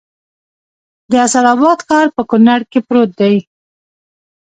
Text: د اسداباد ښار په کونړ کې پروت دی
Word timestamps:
د 1.11 1.13
اسداباد 1.25 1.79
ښار 1.87 2.07
په 2.15 2.21
کونړ 2.29 2.61
کې 2.71 2.79
پروت 2.87 3.11
دی 3.19 3.35